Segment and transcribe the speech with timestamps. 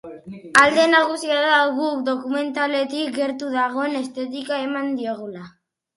[0.61, 5.45] Alde nagusia da guk dokumentaletik gertu dagoen estetika eman diogula.